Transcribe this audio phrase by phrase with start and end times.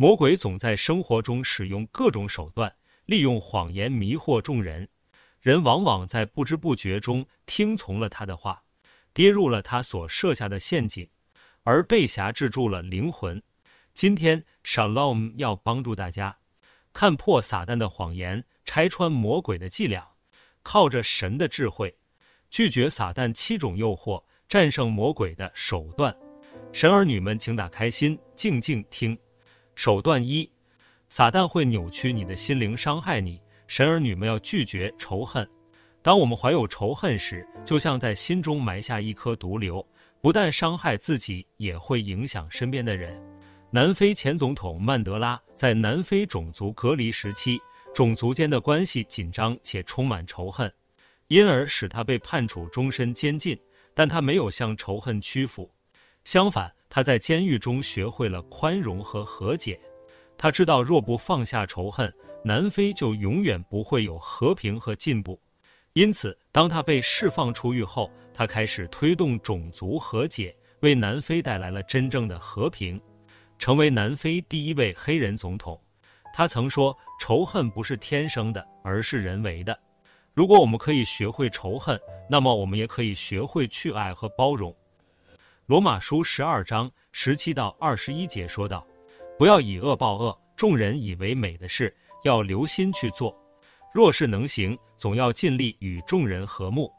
[0.00, 2.72] 魔鬼总在生活中使用各种手段，
[3.06, 4.88] 利用谎言迷惑众人。
[5.40, 8.62] 人往往在不知不觉中听从了他的话，
[9.12, 11.10] 跌入了他所设下的陷阱，
[11.64, 13.42] 而被挟制住了灵魂。
[13.92, 16.38] 今天，Shalom 要帮助大家
[16.92, 20.06] 看破撒旦的谎言，拆穿魔鬼的伎俩，
[20.62, 21.92] 靠着神的智慧，
[22.48, 26.16] 拒绝撒旦七种诱惑，战胜魔鬼的手段。
[26.72, 29.18] 神儿女们，请打开心，静静听。
[29.78, 30.50] 手段一，
[31.08, 33.40] 撒旦会扭曲你的心灵，伤害你。
[33.68, 35.48] 神儿女们要拒绝仇恨。
[36.02, 39.86] 当我们怀有仇恨时，就像在心中埋下一颗毒瘤，
[40.20, 43.22] 不但伤害自己，也会影响身边的人。
[43.70, 47.60] 南非前总统曼德拉在南非种族隔离时期，
[47.94, 50.68] 种族间的关系紧张且充满仇恨，
[51.28, 53.56] 因而使他被判处终身监禁。
[53.94, 55.70] 但他没有向仇恨屈服，
[56.24, 59.78] 相反，他在监狱中学会了宽容和和解。
[60.36, 62.12] 他知道，若不放下仇恨，
[62.44, 65.40] 南非就永远不会有和平和进步。
[65.94, 73.00] 因此，当他被释放出狱后，他开始推动种族和解，为南非带来了真正的和平，
[73.58, 75.80] 成为南非第一位黑人总统。
[76.32, 79.76] 他曾说：“仇恨不是天生的，而是人为的。
[80.34, 81.98] 如果我们可以学会仇恨，
[82.30, 84.72] 那么我们也可以学会去爱和包容。”
[85.68, 88.86] 罗马书十二章十七到二十一节说道
[89.38, 93.38] ：“不要以恶报恶，众人以为美的事，要留心去做。
[93.92, 96.90] 若是能行，总要尽力与众人和睦。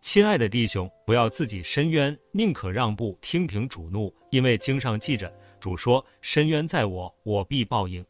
[0.00, 5.28] 亲爱的弟兄，不要自己伸冤，宁可让步，听凭主怒，因为经上记着，
[5.58, 8.06] 主说：伸冤在我，我必报应。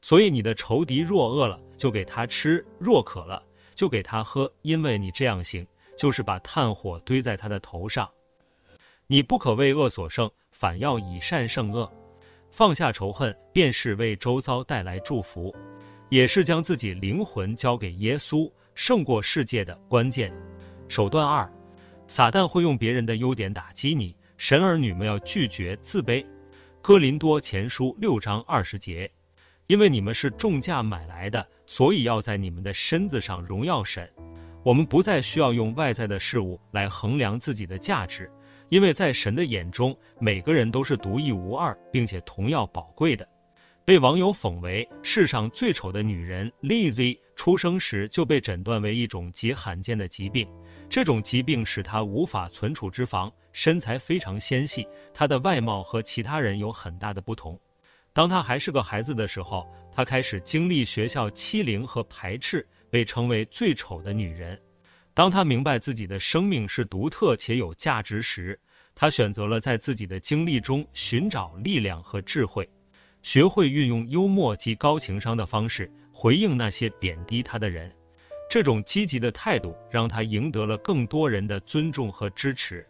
[0.00, 3.42] 所以你的仇敌若饿了，就给他吃；若渴了，
[3.74, 8.10] 就给他喝，因为你这样行，就是把炭火堆在他的头上。”
[9.10, 11.92] 你不可为恶所胜，反要以善胜恶。
[12.48, 15.52] 放下仇恨，便是为周遭带来祝福，
[16.10, 20.32] 也是将自己灵魂交给耶稣，胜过世界的关键。
[20.86, 21.52] 手段二，
[22.06, 24.14] 撒旦会用别人的优点打击你。
[24.36, 26.24] 神儿女们要拒绝自卑。
[26.80, 29.10] 哥林多前书六章二十节，
[29.66, 34.08] 因为你们是重价买来的，所以要在你们的身子上荣耀神。
[34.62, 38.30] 我们不再需要用外在的事物来衡量自己的价值。
[38.70, 43.28] 因为在神的眼中，每个人都是独一无二，并且同样宝贵的。
[43.84, 50.48] 被网友讽为世上最丑的女人，Lizzy 出生时就被诊断为一种极罕见的疾病，
[50.88, 57.58] 这种疾病使她无法存储脂肪，身材非常纤细，她的外貌和其他人有很大的不同。
[58.12, 64.60] 当她还是个孩子的时候，她开始经历学校欺凌和排斥，被称为最丑的女人。
[65.12, 68.58] 当他明白自己的生命是独特且有价值时，
[68.94, 72.68] 他选择了在自己的经历中寻找力量和智慧，
[73.22, 77.90] 学会运用幽默及高情商的方式回应那些贬低他的人。
[78.48, 82.86] 这种积极的态度让他赢得了更多人的尊重和支持。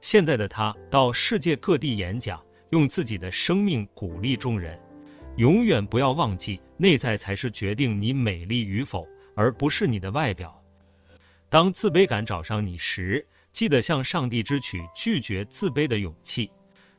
[0.00, 4.78] 现在的他到世界各地演讲，用自己的生命鼓励众人。
[5.36, 10.59] 永远不要忘记，内在才是决定你美丽与否，而不是你的外表。
[11.50, 16.48] 当自卑感找上你时，记得向上帝支取拒绝自卑的勇气，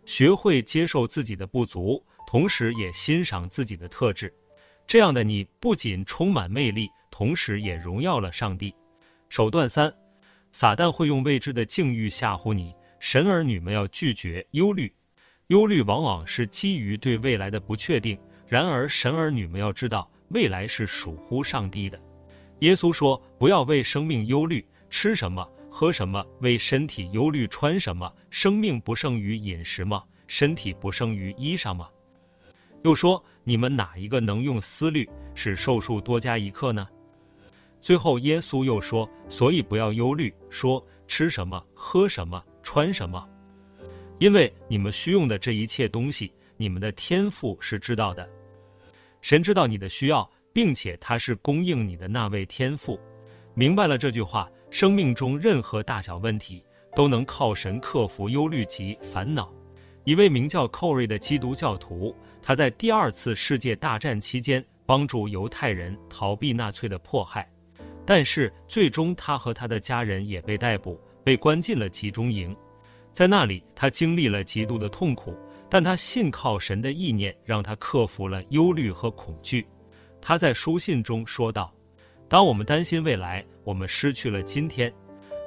[0.06, 4.32] 学会接受自己的不足，同时也欣赏自己的特质。
[4.86, 8.76] 这样的你不仅充满魅力，同时也荣耀了上帝。
[9.30, 9.90] 手段三，
[10.52, 12.76] 撒旦会用未知的境遇吓唬你。
[13.00, 14.94] 神儿女们要拒绝忧虑，
[15.48, 18.20] 忧虑往往是基于对未来的不确定。
[18.48, 21.98] 然而，神儿女们要知道，未来是属乎上帝的。
[22.62, 28.12] 耶稣说：“不要为生命忧虑，吃什么，喝什么；为身体忧虑，穿什么。
[28.30, 30.04] 生命不胜于饮食吗？
[30.28, 31.90] 身体不胜于衣裳吗？”
[32.84, 36.88] 又说：“你们哪一个能用思虑使寿数多加一刻呢？”
[37.82, 43.28] 最后，耶稣又说：“所以不要忧虑，说吃什么，喝什么，穿什么，
[44.20, 48.30] 因为你们需用的这一切东西，你们的天赋是知道的。
[49.20, 53.00] 神知道你的需要。”并且他是供应你的那位天父，
[53.53, 56.64] 明白了这句话，生命中任何大小问题
[56.96, 59.52] 都能靠神克服忧虑及烦恼。
[60.03, 67.47] 一位名叫寇瑞的基督教徒，他在第二次世界大战期间帮助犹太人逃避纳粹的迫害，
[68.06, 72.56] 但是最终他和他的家人也被逮捕，被关进了集中营。
[73.12, 75.36] 在那里，他经历了极度的痛苦，
[75.70, 79.68] 但他信靠神的意念，让他克服了忧虑和恐惧。
[80.22, 81.73] 他在书信中说道
[82.29, 84.91] ：“当我们担心未来，我们失去了今天；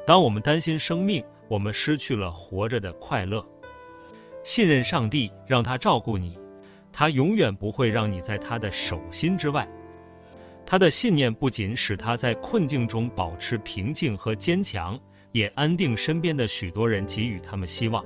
[0.04, 3.44] 当我们担心生命，我们失去了活着的快乐。
[4.42, 6.36] 信任上帝，让他照顾你。
[6.92, 9.66] 他永远不会让你在他的手心之外。
[10.66, 14.98] 他的信念不仅使他在困境中保持平静和坚强，
[15.32, 18.04] 也安定身边的许多人，给予他们希望。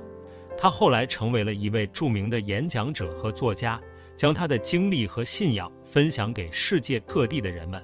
[0.57, 3.79] 他后来成为了一位著名的演讲者和作家，
[4.19, 7.81] 将他的经历和信仰分享给世界各地的人们。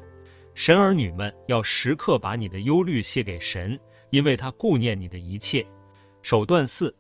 [0.53, 3.79] 神儿女们要时刻把你的忧虑卸给神，
[4.09, 5.65] 因为他顾念你的一切。
[6.21, 6.93] 手段四，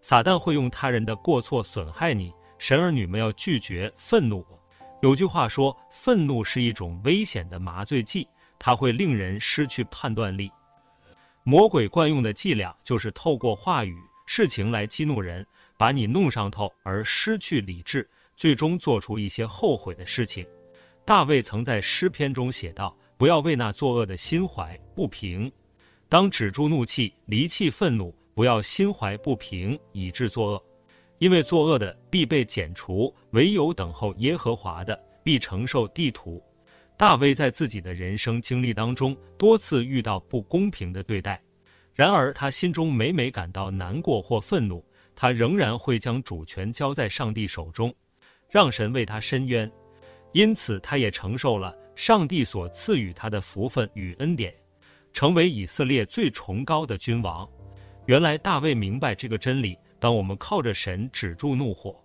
[0.00, 2.32] 撒旦会用他人的过错损害你。
[2.58, 4.44] 神儿女们要拒绝愤怒。
[5.02, 8.26] 有句话说，愤怒是一种危险的麻醉剂，
[8.58, 10.50] 它会令人失去判断力。
[11.44, 13.96] 魔鬼惯用的伎俩就是透过话语、
[14.26, 15.46] 事情来激怒人，
[15.78, 18.10] 把你弄上头而失去理智，
[18.40, 20.46] 最终做出一些后悔的事情。
[21.04, 25.52] 大卫曾在诗篇中写道：“不要为那作恶的心怀不平，
[26.08, 30.64] 当止住怒气，离弃愤怒，不要心怀不平，以致作恶。”
[31.20, 36.42] 因为作恶的必被剪除，唯有等候耶和华的必承受地土。
[36.96, 41.38] 大卫在自己的人生经历当中多次遇到不公平的对待，
[41.92, 44.82] 然而他心中每每感到难过或愤怒，
[45.14, 47.94] 他仍然会将主权交在上帝手中，
[48.50, 49.70] 让神为他伸冤。
[50.32, 54.54] 因此，他也承受了上帝所赐予他的福分与恩典，
[55.12, 57.48] 成为以色列最崇高的君王。
[58.06, 59.78] 原来大卫明白这个真理。
[59.98, 62.02] 当我们靠着神止住怒火，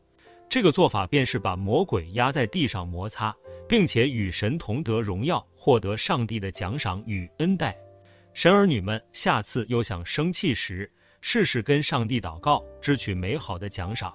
[0.49, 3.33] 这个做法便是把魔鬼压在地上摩擦，
[3.69, 7.73] 并且与神同得荣耀，获得上帝的奖赏与恩待。
[8.33, 14.13] 神儿女们，下次又想生气时，试试跟上帝祷告，支取美好的奖赏，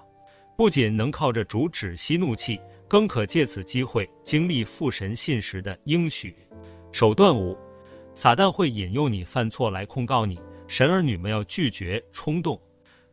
[0.61, 6.35] 不仅能靠着主止息怒气，更可借此机会经历父神信实的应许。
[6.91, 7.57] 手段五，
[8.13, 12.61] 撒旦会引诱你犯错来控告你，神儿女们要拒绝冲动。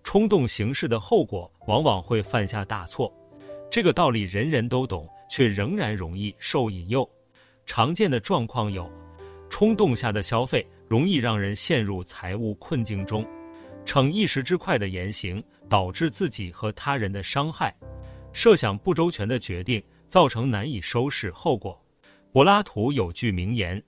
[0.02, 3.10] 冲动行事的后果往往会犯下大错，
[3.70, 7.10] 这个道理人人都懂，却仍然容易受引诱。
[7.64, 8.92] 常见的状况有：
[9.48, 13.24] 冲动下的消费容易让人陷入财务困境中；
[13.84, 17.70] 逞一时之快的言行导致自己和他人的伤害；
[18.32, 21.80] 设想不周全的决定造成难以收拾后果。
[22.30, 23.82] 柏拉图有句名言：“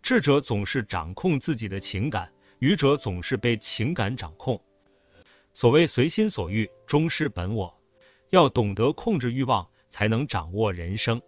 [0.00, 4.60] 智者总是掌控自己的情感，愚者总是被情感掌控。”
[5.52, 7.72] 所谓随心所欲，终失本我。
[8.30, 11.20] 要懂得控制欲望，才能掌握人生。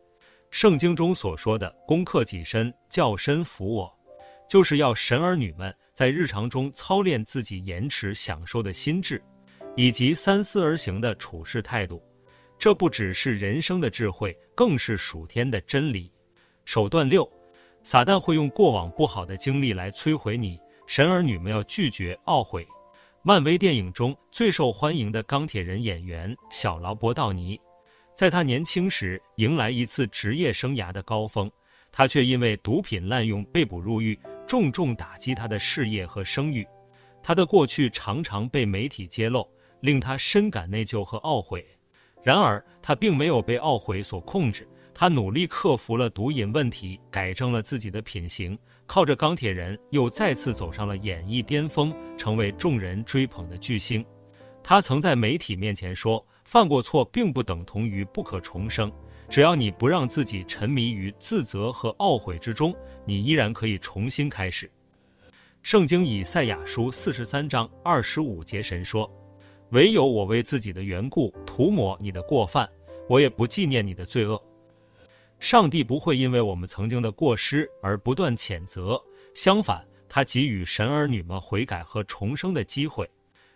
[0.50, 3.93] 圣经中所说的“攻克己身，叫身服我”，
[4.53, 9.19] 就是要神儿女们在日常中操练自己延迟享受的心智，
[9.77, 12.03] 以及三思而行的处事态度。
[12.59, 16.13] 这不只是人生的智慧，更是属天的真理。
[16.67, 17.27] 手段六，
[17.83, 20.61] 撒旦会用过往不好的经历来摧毁你。
[20.87, 22.69] 神儿女们要拒绝懊悔。
[23.23, 27.59] 漫威电影中最受欢迎的钢铁人演员小劳勃道尼，
[28.15, 31.51] 在他年轻时迎来一次职业生涯的高峰，
[31.91, 36.67] 他却因为毒品滥用被捕入狱，重重打击他的事业和声誉。
[37.23, 39.49] 他的过去常常被媒体揭露，
[39.81, 41.65] 令他深感内疚和懊悔。
[42.23, 44.69] 然而，他并没有被懊悔所控制。
[44.94, 54.05] 他努力克服了毒瘾问题，改正了自己的品行，靠着钢铁人又再次走上了演艺巅峰，成为众人追捧的巨星。
[54.62, 58.93] 他曾在媒体面前说：“犯过错并不等同于不可重生，
[59.32, 64.70] 只要你不让自己沉迷于自责和懊悔之中，你依然可以重新开始。”
[65.62, 69.10] 圣经以赛亚书四十三章二十五节神说
[69.72, 72.69] ：“唯有我为自己的缘故涂抹你的过犯，
[73.08, 74.39] 我也不纪念你的罪恶。”
[75.41, 83.08] 上帝不会因为我们曾经的过失而不断谴责，相反，他给予神儿女们悔改和重生的机会。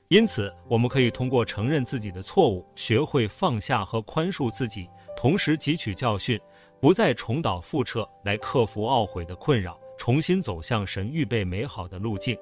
[0.09, 6.39] 因此，我们可以通过承认自己的错误，学会放下和宽恕自己，同时汲取教训，
[6.79, 12.39] 不再重蹈覆辙，来克服懊悔的困扰，重新走向神预备美好的路径。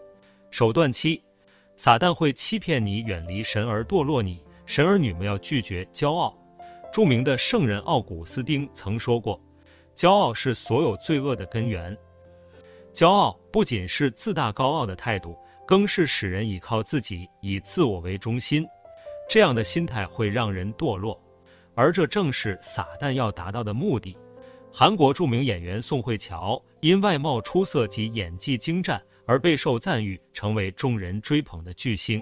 [0.50, 1.22] 手段七，
[1.76, 4.42] 撒旦会欺骗你，远离神而堕落你。
[4.66, 6.36] 神儿女们要拒绝骄傲。
[6.92, 9.40] 著名的圣人奥古斯丁曾说过
[9.94, 11.96] ：“骄傲是所有罪恶的根源。
[12.92, 18.64] 骄傲不仅是自大高傲的态度，更是使人倚靠自己，以自我为中心。
[19.28, 21.20] 这样的心态会让人堕落，
[21.74, 24.16] 而这正是撒旦要达到的目的。”
[24.72, 32.20] 韩国著名演员宋慧乔因外貌出色及演技精湛而备受赞誉，成为众人追捧的巨星。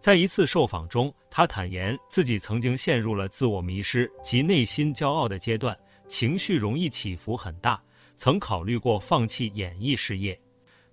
[0.00, 5.74] 在一次受访中，他坦言自己曾经陷入了自我迷失及内心骄傲的阶段，
[6.08, 7.80] 情绪容易起伏很大，
[8.16, 10.38] 曾考虑过放弃演艺事业。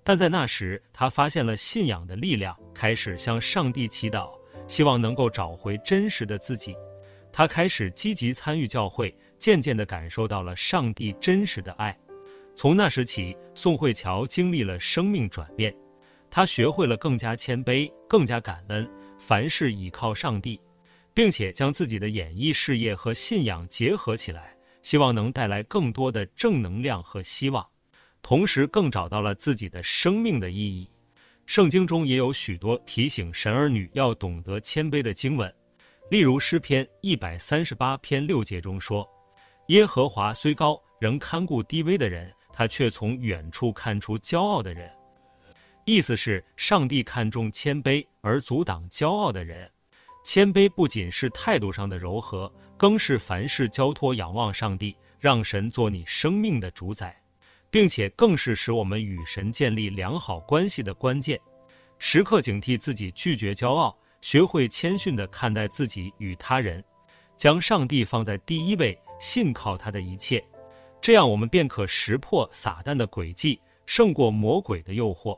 [0.04, 4.32] 但在那时，他发现了信仰的力量，开始向上帝祈祷，
[4.68, 6.76] 希望能够找回真实的自己。
[7.34, 11.98] 他开始积极参与教会，渐渐地感受到了上帝真实的爱。
[12.54, 15.74] 从那时起，宋慧乔经历了生命转变，
[16.30, 20.60] 她学会了更加谦卑，更加感恩，凡事倚靠上帝，
[21.14, 27.66] 并且将自己的演艺事业和信仰结合起来，希望能带来更多的正能量和希望，
[28.22, 30.90] 同时更找到了自己的生命的意义。
[31.46, 35.54] 圣经中也有许多提醒神儿女要懂得谦卑的经文，
[36.12, 39.08] 例如诗篇一百三十八篇六节中说
[39.68, 44.92] ：“耶和华虽高，仍看顾低微的人。”他却从远处看出骄傲的人，
[45.86, 49.72] 意思是上帝看重谦卑而阻挡骄傲的人。
[50.22, 57.18] 谦卑不仅是态度上的柔和，更是凡事交托仰望上帝，让神做你生命的主宰，
[57.70, 61.40] 并且更是使我们与神建立良好关系的关键。
[62.00, 66.84] 时刻警惕自己，拒绝骄傲，学会谦逊地看待自己与他人，
[67.36, 70.44] 将上帝放在第一位，信靠他的一切。
[71.02, 75.38] 这样，我们便可识破撒旦的诡计，胜过魔鬼的诱惑。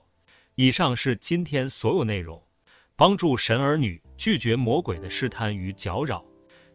[0.55, 2.41] 以上是今天所有内容，
[2.95, 6.23] 帮助神儿女拒绝魔鬼的试探与搅扰。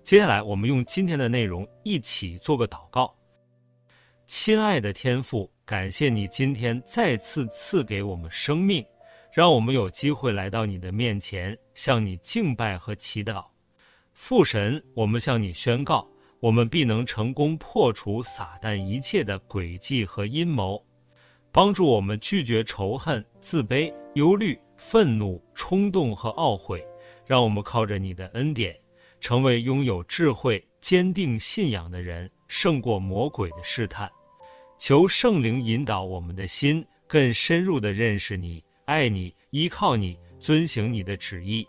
[0.02, 3.14] 接下来，我们用今天的内容一起做个祷告。
[4.26, 8.84] 亲爱的天父，感谢你今天再次赐给我们生命，
[9.32, 13.44] 让我们有机会来到你的面前，向你敬拜和祈祷。
[14.12, 16.08] 父神，我们向你宣告。
[16.40, 20.80] 我们必能成功破除撒旦一切的诡计和阴谋，
[21.50, 26.80] 帮助我们拒绝仇恨、自卑、忧虑、愤怒、冲动和懊悔，
[27.26, 28.78] 让我们靠着你的恩典，
[29.18, 34.08] 成为拥有智慧、坚定信仰的人，胜过魔鬼的试探。
[34.78, 41.66] 求圣灵引导我们的心，更深入的认识你、爱你、依靠你、遵行你的旨意。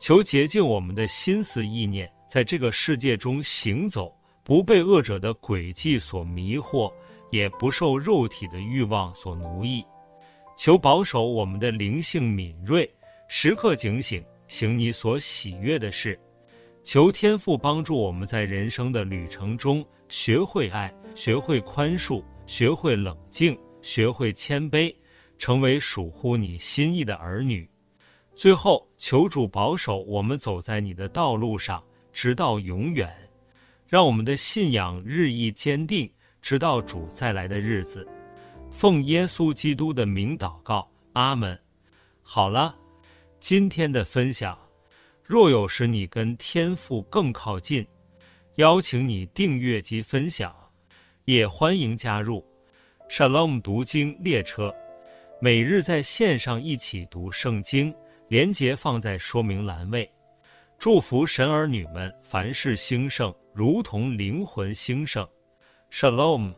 [0.00, 2.10] 求洁净我们的心思意念。
[2.28, 4.12] 在这个世界中行走，
[4.44, 6.92] 不被恶者的诡计所迷惑，
[7.30, 9.84] 也不受肉体的欲望所奴役。
[10.56, 12.88] 求保守我们的灵性敏锐，
[13.28, 16.18] 时刻警醒，行你所喜悦的事。
[16.84, 24.94] 求天父帮助我们在人生的旅程中学会爱，学会宽恕，学会冷静，学会谦卑，
[25.40, 27.66] 成为属乎你心意的儿女。
[28.34, 31.82] 最后，求主保守我们走在你的道路上。
[32.12, 33.08] 直到永远，
[33.86, 38.06] 让我们的信仰日益坚定，直到主再来的日子。
[38.68, 41.58] 奉耶稣基督的名祷告，阿门。
[42.20, 42.76] 好了，
[43.38, 44.58] 今天的分享，
[45.22, 47.86] 若有使你跟天父更靠近，
[48.56, 50.52] 邀请你订阅及分享，
[51.24, 52.44] 也欢迎加入
[53.08, 54.74] Shalom 读经列车，
[55.42, 57.94] 每日在线上一起读圣经，
[58.28, 60.08] 连结放在说明栏位。
[60.78, 65.26] 祝福神儿女们凡事兴盛，如同灵魂兴盛。
[65.90, 66.52] Shalom。